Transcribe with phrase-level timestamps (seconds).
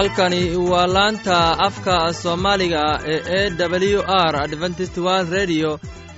[0.00, 1.36] halkani waa laanta
[1.66, 2.82] afka soomaaliga
[3.14, 3.40] ee e
[3.72, 4.00] w
[4.30, 5.70] r adventist world redio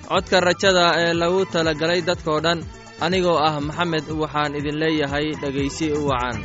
[0.08, 2.58] codka rajada ee lagu talagalay dadkoo dhan
[3.04, 6.36] anigoo ah maxamed waxaan idin leeyahay dhegaysi wacan.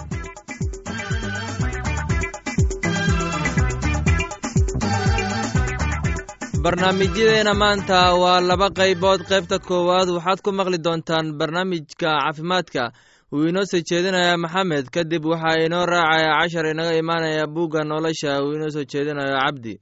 [6.63, 9.21] Barnaamijyadeena maanta waa laba qaybood.
[9.29, 12.83] Qaybta koowaad waxaad ku maqli doontaan barnaamijka caafimaadka
[13.31, 18.53] wuu inoo soo jeedinaya maxamed kadib waxaa inoo raacaya cashar inaga imaanaya bugga nolosha uu
[18.55, 19.73] inoo soo jeedinayo cabdi.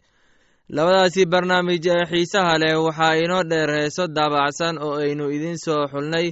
[0.75, 6.27] Labadaasi barnaamij ee xiisaha leh waxaa inoo dheer heeso daabacsan oo aynu idiin soo xulnay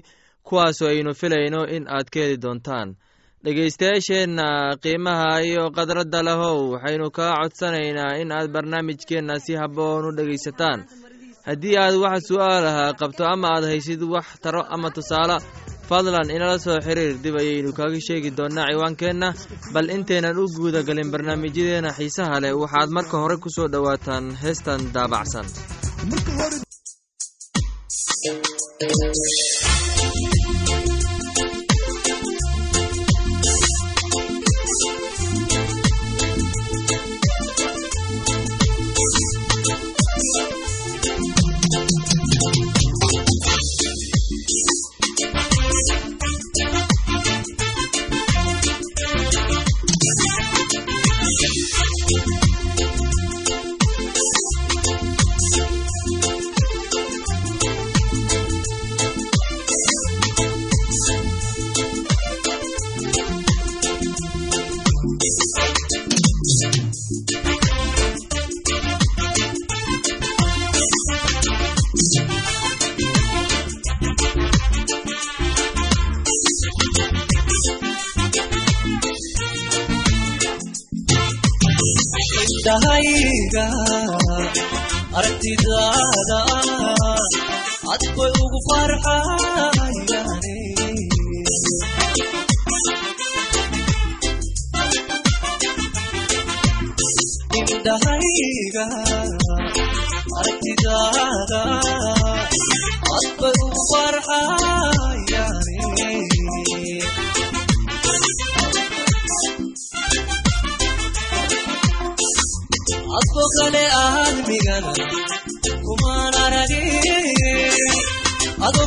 [0.48, 2.90] kuwaasoo aynu filayno in aad ka heli doontaan.
[3.44, 4.48] Dhegaystayaasheenna
[4.84, 10.80] qiimaha iyo khadradda lahow waxaynu kaa codsanaynaa in aad barnaamijkeenna si habboon u dhegaysataan.
[11.48, 15.38] Haddii aad wax su'aalaha qabto ama aad haysid wax taro ama tusaale
[15.90, 19.30] fadlan inala soo xiriir dib ayaynu kaaga sheegi doonnaa ciwaankeenna.
[19.74, 25.46] Bal intaynan u guudagelin barnaamijyadeena xiisaha leh waxaad marka hore ku soo dhowaataan heestan daabacsan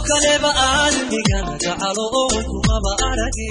[0.08, 3.46] kaleba aadmigana gacalo oon kumaba arage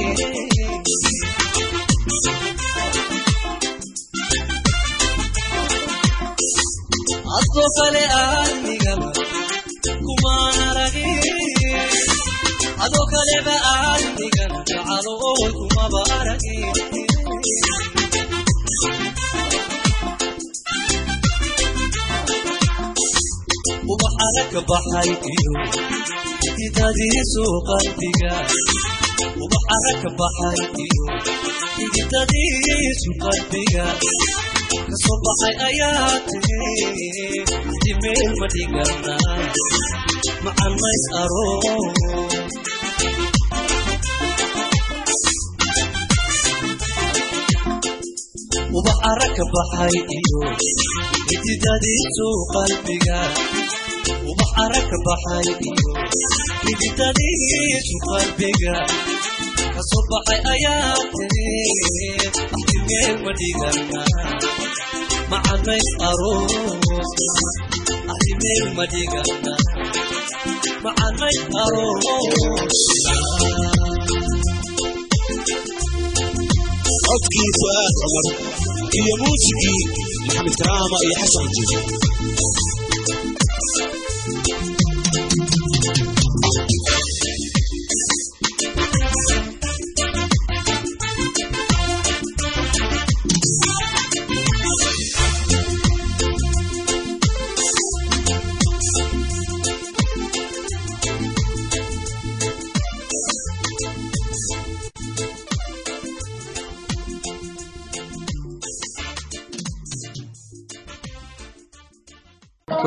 [26.69, 28.33] xididadiisu qalbiga
[29.43, 31.05] ubaxana ka baxay iyo
[31.75, 33.85] xididadiisu qalbiga.
[34.89, 36.61] Kasoo baxay ayaa tiri
[37.83, 39.15] dimeel ma dhigana
[40.43, 41.49] macanays aro.
[48.77, 50.39] Ubaxara ka baxay iyo
[51.29, 53.19] xididadiisu qalbiga
[54.29, 55.89] ubaxara ka baxay iyo
[56.65, 58.75] xididadiisu qalbiga
[59.75, 61.49] ka soo baxay ayaa tiri
[62.57, 64.01] axtimeel ma dhigana
[65.31, 66.53] macanays aroos
[68.13, 69.53] axtimeel ma dhigana
[70.83, 72.77] macanays aroos
[77.07, 78.27] codkii fu'aad cumar
[78.99, 79.81] iyo muusigii
[80.25, 81.79] maxamed karaama iyo xasan jiise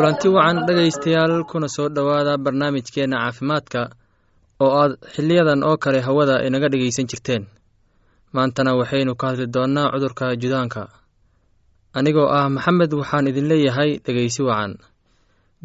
[0.09, 3.81] kulanti wacan dhegaystayaal kuna soo dhowaada barnaamijkeenna caafimaadka
[4.61, 7.45] oo aad xiliyadan oo kale hawada inaga dhegaysan jirteen.
[8.33, 10.83] Maantana waxaynu ka hadli doonnaa cudurka judaanka.
[11.95, 14.73] Anigoo ah maxamed waxaan idin leeyahay dhegaysi wacan.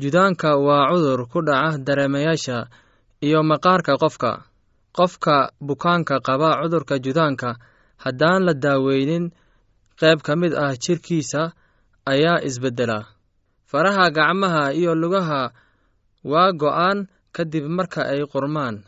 [0.02, 2.68] Judaanka waa cudur ku dhaca dareemayaasha
[3.24, 4.32] iyo maqaarka qofka.
[4.98, 5.36] Qofka
[5.68, 7.56] bukaanka qaba cudurka judaanka
[8.04, 9.32] haddaan la daaweynin
[10.00, 11.52] qayb ka mid ah jirkiisa
[12.06, 13.13] ayaa isbeddela
[13.74, 15.50] faraha gacmaha iyo lugaha
[16.32, 18.86] waa go'aan kadib marka ay qurmaan.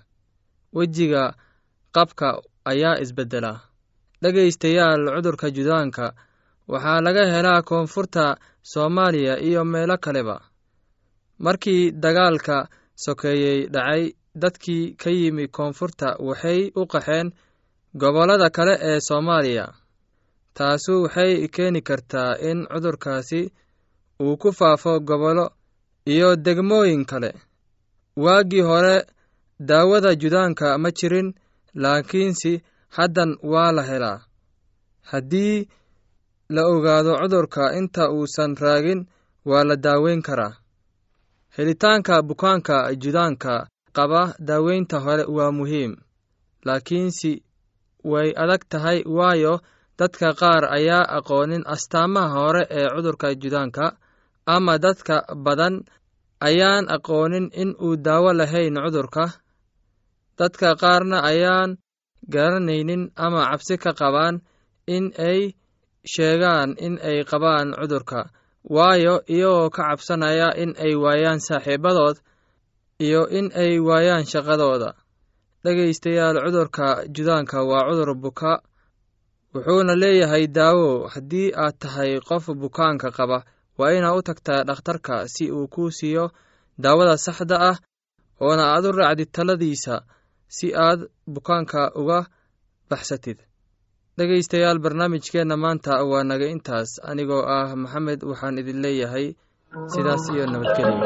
[0.77, 1.33] Wejiga
[1.95, 2.27] qabka
[2.71, 3.53] ayaa isbeddela.
[4.21, 6.13] Dhegaystayaal cudurka judaanka
[6.71, 10.37] waxaa laga helaa koonfurta soomaaliya iyo meelo kaleba.
[11.39, 14.03] Markii dagaalka sokeeyey dhacay
[14.41, 17.33] dadkii ka yimi koonfurta waxay u qaxeen
[17.97, 19.65] gobollada kale ee soomaaliya.
[20.53, 23.41] Taasu waxay keeni kartaa in cudurkaasi
[24.23, 25.45] uu ku faafo gobollo
[26.13, 27.31] iyo degmooyin kale.
[28.23, 28.95] Waaggii hore
[29.59, 31.33] daawada judaanka ma jirin
[31.73, 32.51] laakiinse
[32.95, 34.19] haddan waa la helaa.
[35.11, 35.67] Haddii
[36.49, 39.05] la ogaado cudurka inta uusan raagin
[39.45, 40.53] waa la daaweyn karaa.
[41.57, 45.95] Helitaanka bukaanka judaanka qaba daaweynta hore waa muhiim
[46.65, 47.31] laakiinse
[48.03, 49.53] way adag tahay waayo
[49.99, 53.85] dadka qaar ayaa aqoonin astaamaha hore ee cudurka judaanka
[54.45, 55.83] ama dadka badan
[56.41, 59.25] ayaan aqoonin in uu daawo lahayn cudurka.
[60.37, 61.77] Dadka qaarna ayaan
[62.29, 64.41] garanaynin ama cabsi ka qabaan
[64.87, 65.55] in ay
[66.13, 68.29] sheegaan in ay qabaan cudurka.
[68.65, 72.17] Waayo iyagoo ka cabsanaya in ay waayaan saaxiibadood
[73.05, 74.93] iyo in ay waayaan shaqadooda.
[75.63, 78.61] Dhegaystayaal cudurka judaanka waa cudur buka
[79.53, 81.07] wuxuuna leeyahay daawo.
[81.13, 83.37] Haddii aad tahay qof bukaanka qaba
[83.79, 86.25] waa inaad u tagtaa dhakhtarka si uu kuu siiyo
[86.83, 87.77] daawada saxda ah
[88.45, 89.95] oona aad u raacdid taladiisa
[90.55, 90.99] si aad
[91.33, 92.19] bukaanka uga
[92.89, 93.37] baxsatid.
[94.17, 96.89] Dhegaystayaal barnaamijkeenna maanta waa naga intaas.
[97.09, 99.27] Anigoo ah maxamed waxaan idin leeyahay
[99.91, 100.97] sidaas iyo nabadgelyo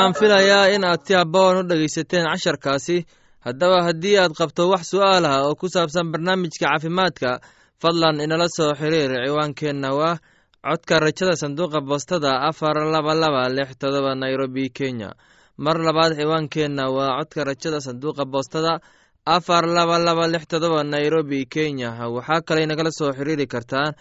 [0.00, 2.96] waxaan filayaa in aad si aboon u dhegaysateen casharkaasi.
[3.44, 7.40] Haddaba haddii aad qabto wax su'aal ah oo ku saabsan barnaamijka caafimaadka
[7.82, 10.16] fadlan inala soo xiriir ciwaankeenna waa
[10.64, 15.10] codka rajada sanduuqa boostada afar laba laba lix todoba nairobi kenya.
[15.58, 18.80] Mar labaad ciwaankeenna waa codka rajada sanduuqa boostada
[19.26, 21.90] afar laba laba lix todoba nairobi kenya.
[22.14, 23.92] Waxaa kaley nagala soo xiriiri kartaan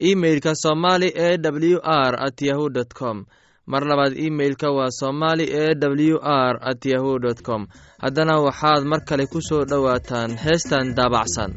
[0.00, 3.18] emeilka somali e w r at yahu dt com
[3.66, 7.66] mar labaad imeilka waa somali e w r at yahu com.
[8.02, 11.50] Haddana waxaad mar kale ku soo dhowaataan heestan daabacsan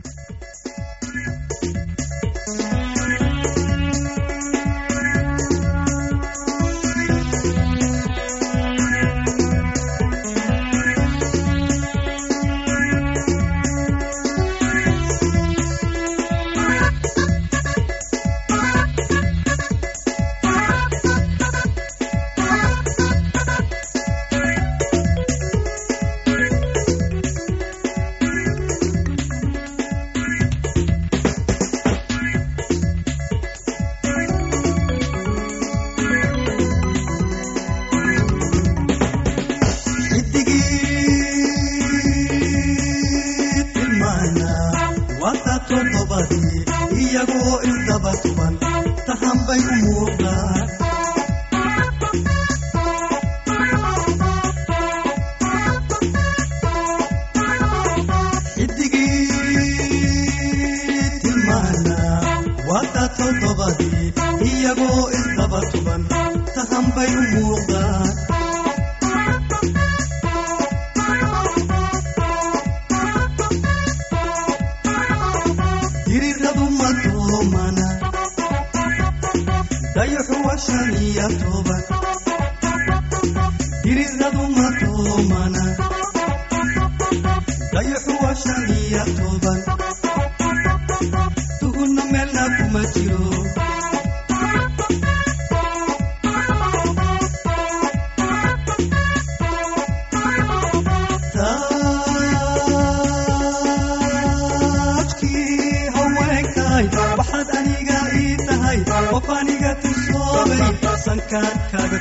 [109.17, 110.63] qof aniga tisoobay
[111.05, 111.99] sankaadkaaga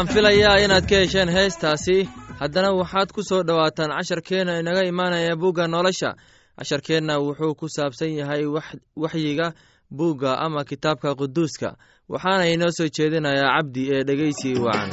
[0.00, 2.08] waxaan filayaa inaad ka hesheen heestaasi.
[2.40, 6.14] Haddana waxaad ku soo dhowaataan casharkeenna inaga imaanaya bugga nolosha.
[6.58, 9.52] Casharkeenna wuxuu ku saabsan yahay wax- waxyiga
[9.96, 11.76] buugga ama kitaabka quduuska.
[12.08, 14.90] Waxaana inoo soo jeedinayaa cabdi ee dhegeysi wacan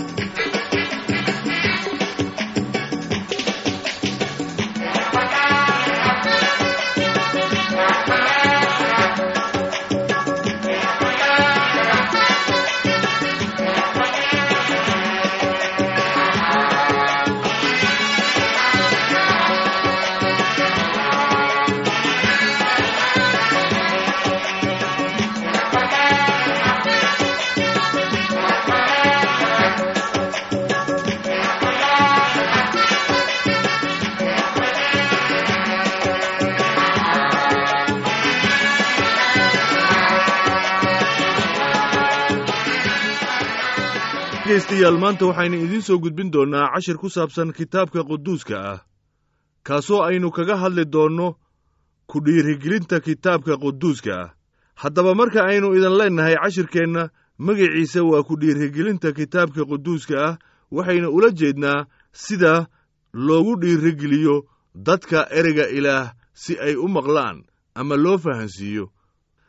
[44.77, 48.79] dhegaystayaal maanta waxaynu idiin soo gudbin doonnaa cashir ku saabsan kitaabka quduuska ah.
[49.63, 51.35] Kaasoo aynu kaga hadli doonno
[52.07, 54.29] ku dhiirigelinta kitaabka quduuska ah.
[54.75, 60.37] Haddaba marka aynu idin leennahay cashirkeenna magiciisa waa ku dhiirigelinta kitaabka quduuska ah
[60.71, 62.67] waxaynu ula jeednaa sida
[63.13, 67.43] loogu dhiirigeliyo dadka ereyga ilaah si ay u maqlaan
[67.75, 68.85] ama loo fahansiiyo.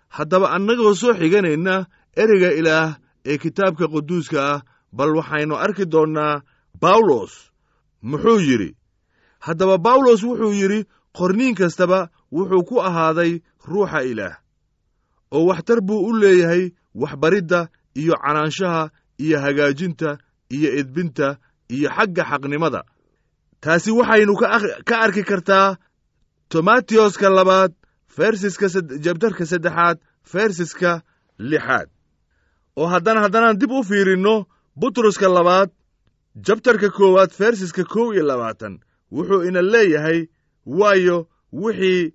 [0.09, 6.43] Haddaba annagoo soo xiganayna ereyga ilaah ee kitaabka quduuska ah bal waxaynu arki doonnaa
[6.83, 7.33] bawlos
[8.11, 8.71] muxuu yidhi
[9.47, 10.81] haddaba bawlos wuxuu yidhi
[11.19, 13.33] qorniin kastaba wuxuu ku ahaaday
[13.69, 14.37] ruuxa ilaah
[15.35, 16.65] oo waxtar buu u leeyahay
[16.95, 17.61] waxbaridda
[18.01, 18.91] iyo canaanshaha
[19.25, 20.19] iyo hagaajinta
[20.57, 21.37] iyo edbinta
[21.75, 22.81] iyo xagga xaqnimada
[23.63, 24.33] taasi waxaynu
[24.89, 25.77] ka arki kartaa
[26.49, 27.73] tomatioska labaad
[28.17, 28.67] fersiska
[29.05, 29.99] jabtarka saddexaad
[30.33, 31.03] fersiska
[31.39, 31.89] lixaad.
[32.77, 34.47] Oo haddana haddanaan dib u fiirinno
[34.81, 35.71] butruska labaad
[36.47, 38.79] jabtarka koowaad fersiska kow iyo labaatan.
[39.13, 40.27] Wuxuu ina leeyahay
[40.67, 42.15] waayo wixii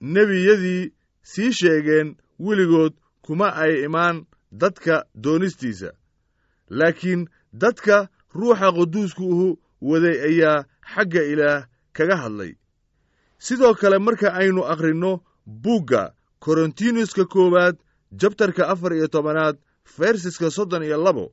[0.00, 0.92] nebiyadii
[1.22, 2.92] sii sheegeen weligood
[3.22, 5.90] kuma ay imaan dadka doonistiisa.
[6.70, 10.64] Laakiin dadka ruuxa quduuskuuhu waday ayaa
[10.94, 12.52] xagga ilaah kaga hadlay.
[13.38, 17.76] Sidoo kale marka aynu akhrinno buugga korontinuska koowaad
[18.20, 21.32] jabtarka afar iyo tobanaad fersiska soddon iyo labo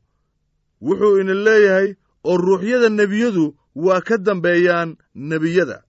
[0.82, 1.90] wuxuu ina leeyahay
[2.24, 5.84] oo ruuxyada nebiyadu waa ka dambeeyaan nebiyada.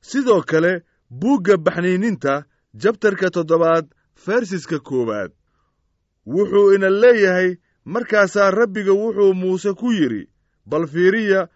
[0.00, 0.72] Sidoo kale
[1.10, 2.44] buugga baxniininta
[2.74, 5.30] jabtarka toddobaad fersiska koowaad
[6.26, 10.28] wuxuu ina leeyahay markaasaa rabbiga wuxuu muuse ku yidhi
[10.66, 11.48] bal fiiriya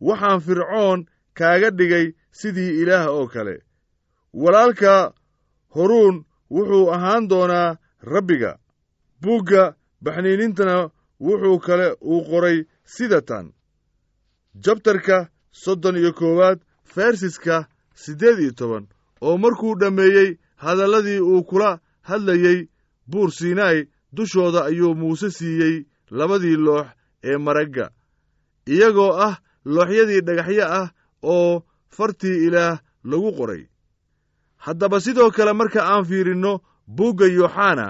[0.00, 3.62] waxaan fircoon kaaga dhigay sidii ilaah oo kale.
[4.32, 5.12] Walaalka
[5.74, 8.58] horuun wuxuu ahaan doonaa rabbiga
[9.22, 10.90] buugga baxniinintana
[11.26, 12.58] wuxuu kale uu qoray
[12.94, 13.46] sida tan
[14.64, 15.28] jabtarka
[15.62, 16.58] soddon iyo koowaad
[16.92, 17.56] fersiska
[18.02, 18.84] siddeed iyo toban
[19.20, 21.70] oo markuu dhammeeyey hadalladii uu kula
[22.08, 22.68] hadlayey
[23.10, 25.76] buur sinai dushooda ayuu muuse siiyey
[26.10, 26.86] labadii loox
[27.28, 27.86] ee maragga.
[28.74, 30.88] Iyagoo ah looxyadii dhagaxyo ah
[31.22, 31.62] oo
[31.96, 33.62] fartii ilaah lagu qoray.
[34.64, 36.52] Haddaba sidoo kale marka aan fiirinno
[36.96, 37.86] buugga yooxana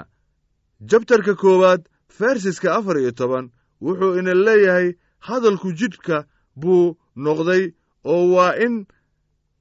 [0.90, 1.82] jabtarka koowaad
[2.18, 3.47] fersiska afar iyo toban
[3.85, 4.88] wuxuu ina leeyahay
[5.26, 6.16] hadalku jidhka
[6.61, 7.64] buu noqday
[8.12, 8.87] oo waa in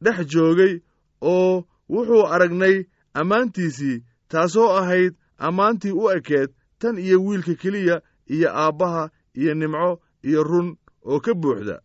[0.04, 0.74] dhex joogay
[1.22, 2.76] oo wuxuu aragnay
[3.20, 8.02] ammaantiisii taasoo ahayd ammaantii u ekeed tan iyo wiilka keliya
[8.36, 10.70] iyo aabbaha iyo nimco iyo run
[11.06, 11.82] oo ka buuxda.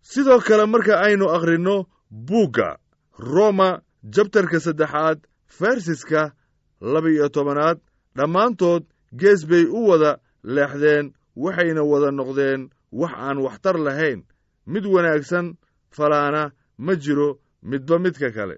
[0.00, 2.78] Sidoo kale marka aynu akhrinno buugga
[3.18, 3.80] roma
[4.14, 6.32] jabtarka saddexaad fersiska
[6.80, 7.78] laba-iyo tobanaad
[8.16, 8.82] dhammaantood
[9.20, 14.22] gees bay u wada leexdeen waxayna wada noqdeen wax aan waxtar lahayn.
[14.66, 15.56] Mid wanaagsan
[15.90, 18.56] falaana ma jiro midba midka kale.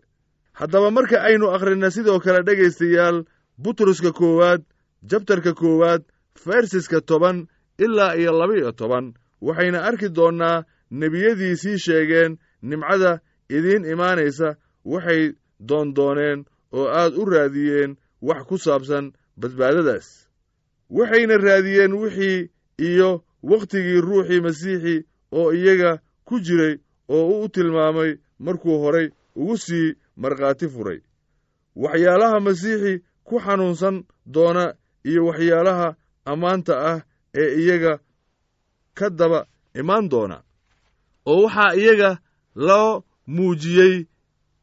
[0.52, 3.24] Haddaba marka aynu akhrinna sidoo kale dhegaystayaal
[3.62, 4.62] butruska koowaad
[5.10, 6.02] jabtarka koowaad
[6.44, 7.46] fersiska toban
[7.78, 13.20] ilaa iyo laba-iyo toban waxayna arki doonnaa nebiyadii sii sheegeen nimcada
[13.56, 15.32] idiin imaanaysa waxay
[15.68, 20.27] doondooneen oo aad u raadiyeen wax ku saabsan badbaadadaas
[20.90, 24.96] waxayna raadiyeen wixii iyo wakhtigii ruuxii masiixi
[25.32, 26.74] oo iyaga ku jiray
[27.08, 31.00] oo u tilmaamay markuu horay ugu sii markhaati furay.
[31.76, 34.74] Waxyaalaha masiixi ku xanuunsan doona
[35.04, 37.00] iyo waxyaalaha ammaanta ah
[37.34, 37.98] ee iyaga
[38.94, 40.42] ka daba imaan doona
[41.26, 42.18] oo waxaa iyaga
[42.54, 44.06] loo muujiyey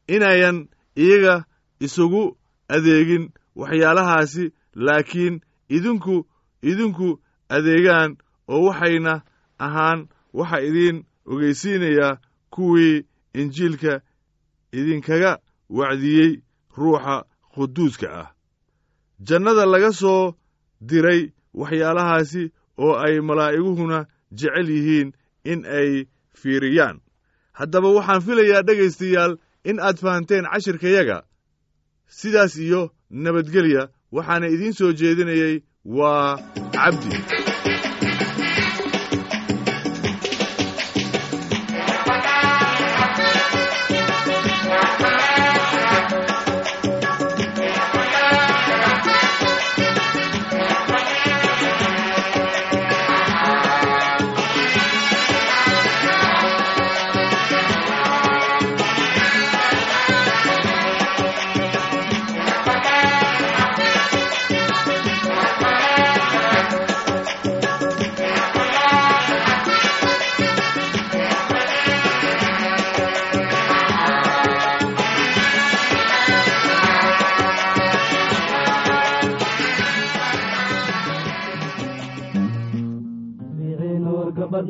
[0.08, 1.44] inayan iyaga
[1.80, 2.36] isugu
[2.68, 3.24] adeegin
[3.56, 6.26] waxyaalahaasi laakiin idinku
[6.62, 7.08] idinku
[7.48, 8.16] adeegaan
[8.48, 9.14] oo waxayna
[9.58, 12.18] ahaan waxa idiin ogeysiinayaa
[12.54, 14.00] kuwii injiilka
[14.72, 15.38] idinkaga
[15.70, 16.42] wacdiyey
[16.76, 17.24] ruuxa
[17.54, 18.28] quduuska ah.
[19.28, 20.34] Jannada laga soo
[20.80, 23.98] diray waxyaalahaasi oo ay malaa'iguhuna
[24.38, 25.08] jecel yihiin
[25.44, 26.04] in ay
[26.40, 27.00] fiiriyaan.
[27.52, 29.32] Haddaba waxaan filayaa dhegaystayaal
[29.64, 31.22] in aad fahanteen cashirkayaga
[32.08, 35.54] sidaas iyo nabadgelya waxaana idiin soo jeedinayey
[35.98, 36.38] waa
[36.76, 37.16] cabdi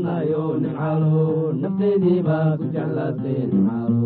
[0.06, 4.05] badnaayo nimcaalo nafteydii baad jeclaatay nimcaalo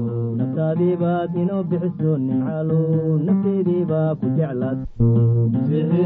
[0.60, 2.78] naftaadii baad inoo bixiso nimcaalo
[3.26, 4.26] nafteydii baa ku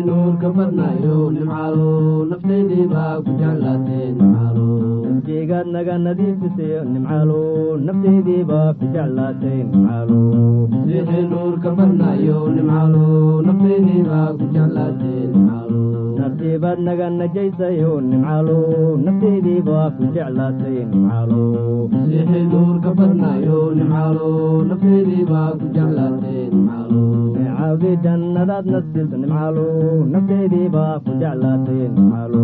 [0.09, 1.89] nuurka nimcaalo nimcaalo
[5.07, 7.41] nafjeegaad naga nadiifisayo nimcaalo
[7.87, 10.21] nafteydii baa ku jeclaatay nimcaalo
[11.33, 11.71] nuurka
[14.39, 14.45] ku
[16.19, 18.59] naftiibaad naga najaysayo nimcaalo
[19.05, 20.79] nafteydii baa ku jeclaatay
[22.53, 22.91] nuurka
[23.79, 24.31] nimcaalo
[27.37, 29.67] necaawdi jannadaad nasiiso nimcaalo
[30.13, 32.43] nafteydii baa ku jeclaatay nimcaalo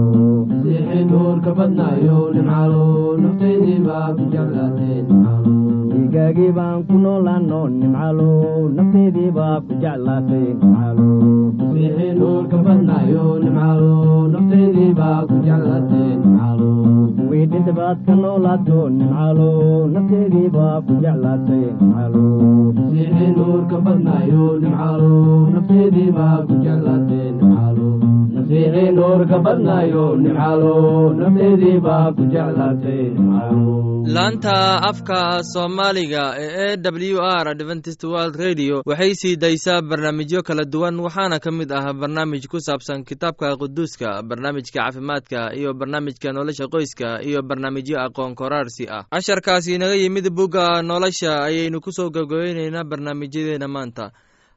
[6.01, 8.31] dhiigaagii baan ku noolaano nimcaalo
[8.77, 11.09] nafteydii baa ku jeclaatay nimcaalo
[11.59, 13.93] masiixii nuurka badnaayo nimcaalo
[14.35, 16.09] nafteydii baa ku jeclaatay
[17.51, 19.51] dhinta baad ka noolaato nimcaalo
[19.95, 22.25] nafteedii baa ku jeclaatay nimcaalo
[22.77, 25.13] masiixii nuurka badnaayo nimcaalo
[25.55, 27.89] nafteedii baa ku jeclaatay nimcaalo
[28.35, 30.75] masiixii nuurka badnaayo nimcaalo
[31.21, 33.77] nafteedii baa ku jeclaatay nimcaalo
[34.15, 34.55] laanta
[34.91, 35.19] afka
[35.95, 41.39] soomaaliga ee e w r adventist world radio waxay sii daysaa barnaamijyo kala duwan waxaana
[41.41, 47.43] ka mid ah barnaamij ku saabsan kitaabka quduuska barnaamijka caafimaadka iyo barnaamijka nolosha qoyska iyo
[47.43, 49.05] barnaamijyo aqoon koraarsi ah.
[49.11, 54.11] Casharkaasi inaga yimid bugga nolosha ayaynu ku soo gabgabayneynaa barnaamijyadeena maanta.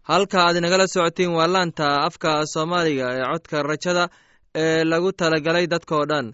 [0.03, 4.09] Halka aad inagala socotiin waa laanta afka soomaaliga ee codka rajada
[4.55, 6.33] ee lagu talagalay dadkao dhan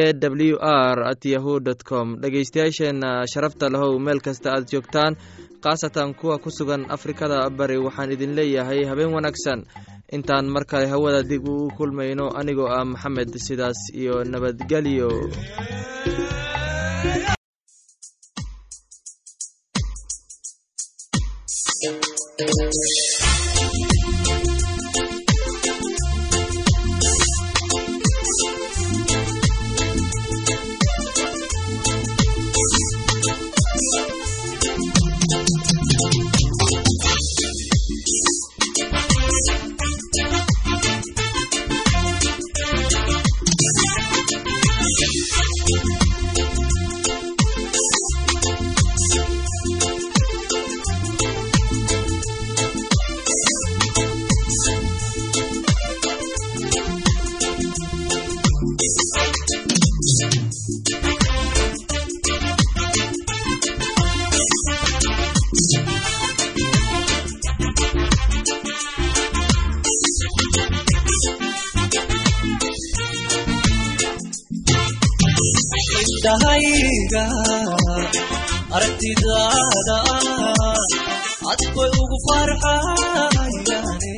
[0.00, 2.06] e w r at yahu dt com.
[2.22, 5.12] Dhegeystayaasheenna sharafta lahow meel kasta aad joogtaan
[5.64, 9.60] khaasatan kuwa ku sugan afrikada bari waxaan idin leeyahay habeen wanaagsan.
[10.16, 15.08] Intaan mar kale hawada dib uu kulmayno anigoo ah maxamed sidaas iyo nabadgelyo
[77.04, 77.24] indhahayga
[78.76, 79.96] aragtidaada
[81.52, 84.12] adkoy ugu farxayane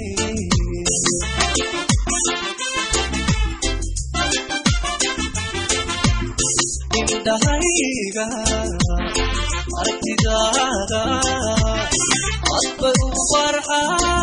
[7.01, 8.25] indhahayga
[9.79, 11.01] aragtidaada
[12.57, 14.15] adkoy ugu farxayane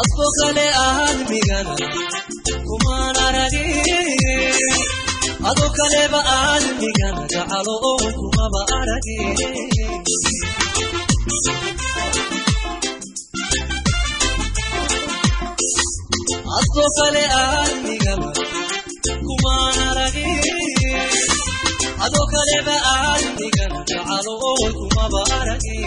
[0.00, 1.74] adko kale aadmigana
[2.68, 4.56] kumaan aragin
[5.50, 9.36] ado kaleba aadmigana gacalo oo kumaba aragin
[16.58, 18.28] adko kale aadmigana
[19.26, 20.40] kumaan aragin
[22.04, 25.84] ado kaleba aadmigana gacalo oo kumaba aragin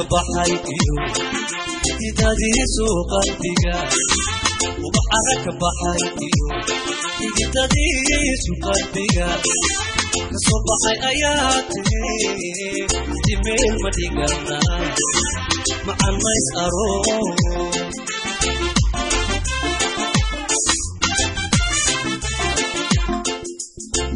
[0.00, 0.94] ka baxay iyo
[1.84, 3.76] xididadiisu qalbiga.
[4.86, 6.46] Ubaxana ka baxay iyo
[7.18, 9.28] xididadiisu qalbiga.
[10.30, 12.04] Kasoo baxay ayaa tiri
[13.24, 14.58] dimeel ma dhigana
[15.86, 17.08] macanays aroos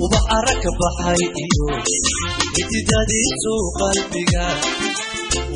[0.04, 1.66] ubax ara ka baxay iyo
[2.54, 4.46] xididadiisu qalbiga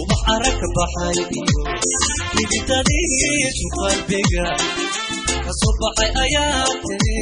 [0.01, 1.61] ubax ara ka baxay iyo
[2.37, 4.47] xididadiisu qalbiga
[5.45, 7.21] ka soo baxay ayaa tiri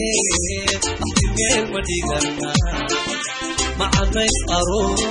[1.04, 2.50] axtimeel ma dhigana
[3.78, 5.02] macanays aroos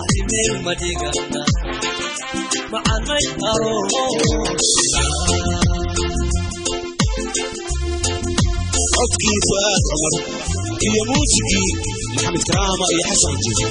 [0.00, 1.42] axtimeel ma dhigana
[2.72, 3.94] macanays aroos
[8.96, 10.14] codkii fu'aad cumar
[10.86, 11.70] iyo muusigii
[12.14, 13.68] maxamed karaama iyo xasan jiso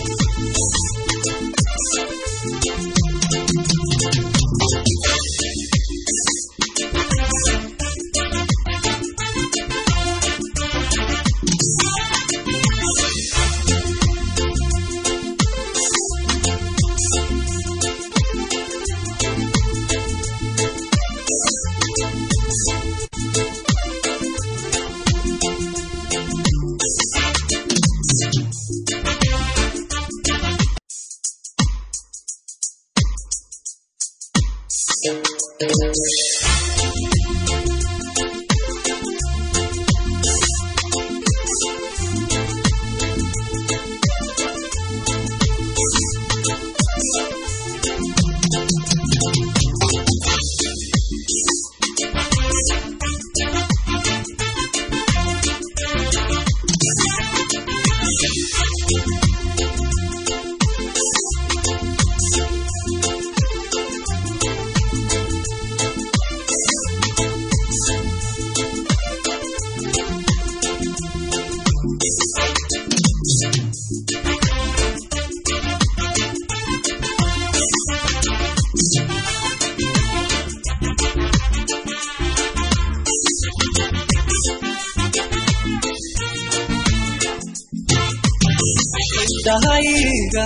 [90.26, 90.46] indhahayga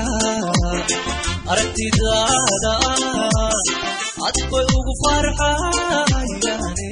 [1.52, 2.74] aragtidaada
[4.28, 6.90] adkoy ugu farxayane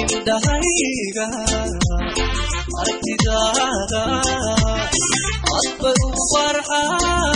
[0.00, 1.26] indhahayga
[2.80, 4.02] aragtidaada
[5.58, 7.35] adkoy ugu farxayane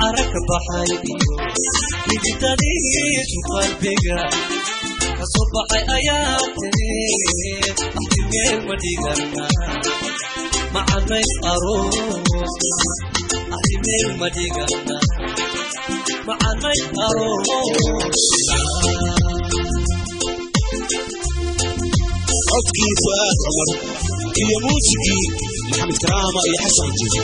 [0.00, 1.34] ubaxara ka baxay iyo
[2.08, 4.18] xigidadiisu qalbiga.
[5.18, 6.92] Kasoo baxay ayaa tiri
[7.98, 9.44] axtimeel ma dhigana
[10.74, 11.96] macanays aroos
[13.56, 14.96] axtimeel ma dhigana
[16.26, 17.48] macanays aroos.
[22.50, 23.70] Codkii fu'aad cumar
[24.42, 25.24] iyo muusigii
[25.68, 27.22] maxamed karaama iyo xasan jiiso